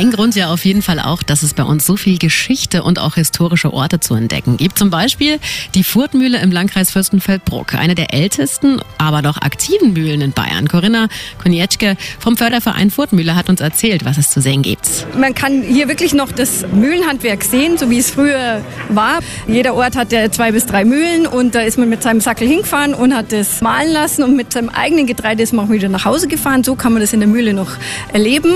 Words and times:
Ein 0.00 0.12
Grund 0.12 0.34
ja 0.34 0.50
auf 0.50 0.64
jeden 0.64 0.80
Fall 0.80 0.98
auch, 0.98 1.22
dass 1.22 1.42
es 1.42 1.52
bei 1.52 1.62
uns 1.62 1.84
so 1.84 1.94
viel 1.94 2.16
Geschichte 2.16 2.82
und 2.84 2.98
auch 2.98 3.16
historische 3.16 3.70
Orte 3.70 4.00
zu 4.00 4.14
entdecken 4.14 4.56
gibt. 4.56 4.78
Zum 4.78 4.88
Beispiel 4.88 5.38
die 5.74 5.84
Furtmühle 5.84 6.40
im 6.40 6.50
Landkreis 6.50 6.90
Fürstenfeldbruck, 6.90 7.74
eine 7.74 7.94
der 7.94 8.14
ältesten, 8.14 8.80
aber 8.96 9.20
doch 9.20 9.36
aktiven 9.36 9.92
Mühlen 9.92 10.22
in 10.22 10.32
Bayern. 10.32 10.68
Corinna 10.68 11.08
Konieczke 11.42 11.98
vom 12.18 12.38
Förderverein 12.38 12.90
Furtmühle 12.90 13.36
hat 13.36 13.50
uns 13.50 13.60
erzählt, 13.60 14.06
was 14.06 14.16
es 14.16 14.30
zu 14.30 14.40
sehen 14.40 14.62
gibt. 14.62 14.88
Man 15.18 15.34
kann 15.34 15.60
hier 15.60 15.86
wirklich 15.86 16.14
noch 16.14 16.32
das 16.32 16.64
Mühlenhandwerk 16.72 17.44
sehen, 17.44 17.76
so 17.76 17.90
wie 17.90 17.98
es 17.98 18.10
früher 18.10 18.64
war. 18.88 19.18
Jeder 19.48 19.74
Ort 19.74 19.96
hat 19.96 20.12
ja 20.12 20.32
zwei 20.32 20.50
bis 20.50 20.64
drei 20.64 20.86
Mühlen 20.86 21.26
und 21.26 21.54
da 21.54 21.60
ist 21.60 21.76
man 21.76 21.90
mit 21.90 22.02
seinem 22.02 22.22
Sackel 22.22 22.48
hingefahren 22.48 22.94
und 22.94 23.14
hat 23.14 23.32
das 23.32 23.60
mahlen 23.60 23.92
lassen 23.92 24.22
und 24.22 24.34
mit 24.34 24.50
seinem 24.54 24.70
eigenen 24.70 25.06
Getreide 25.06 25.42
ist 25.42 25.52
man 25.52 25.66
auch 25.66 25.70
wieder 25.70 25.90
nach 25.90 26.06
Hause 26.06 26.26
gefahren. 26.26 26.64
So 26.64 26.74
kann 26.74 26.94
man 26.94 27.02
das 27.02 27.12
in 27.12 27.20
der 27.20 27.28
Mühle 27.28 27.52
noch 27.52 27.72
erleben. 28.14 28.54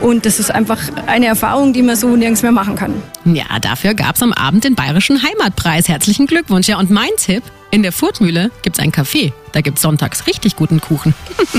Und 0.00 0.26
das 0.26 0.38
ist 0.38 0.50
einfach 0.70 1.06
eine 1.06 1.26
Erfahrung, 1.26 1.72
die 1.72 1.82
man 1.82 1.96
so 1.96 2.08
nirgends 2.16 2.42
mehr 2.42 2.52
machen 2.52 2.74
kann. 2.74 2.94
Ja, 3.24 3.44
dafür 3.60 3.94
gab 3.94 4.16
es 4.16 4.22
am 4.22 4.32
Abend 4.32 4.64
den 4.64 4.74
Bayerischen 4.74 5.22
Heimatpreis. 5.22 5.88
Herzlichen 5.88 6.26
Glückwunsch. 6.26 6.68
Ja, 6.68 6.78
und 6.78 6.90
mein 6.90 7.10
Tipp, 7.16 7.42
in 7.70 7.82
der 7.82 7.92
Furtmühle 7.92 8.50
gibt 8.62 8.78
es 8.78 8.82
ein 8.82 8.92
Café. 8.92 9.32
Da 9.52 9.60
gibt 9.60 9.78
es 9.78 9.82
sonntags 9.82 10.26
richtig 10.26 10.56
guten 10.56 10.80
Kuchen. 10.80 11.14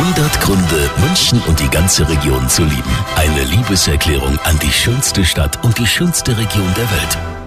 100 0.00 0.40
Gründe, 0.40 0.90
München 1.00 1.40
und 1.46 1.60
die 1.60 1.68
ganze 1.68 2.08
Region 2.08 2.48
zu 2.48 2.62
lieben. 2.62 2.82
Eine 3.16 3.44
Liebeserklärung 3.44 4.38
an 4.44 4.58
die 4.60 4.72
schönste 4.72 5.24
Stadt 5.24 5.62
und 5.64 5.78
die 5.78 5.86
schönste 5.86 6.36
Region 6.36 6.72
der 6.76 6.90
Welt. 6.90 7.37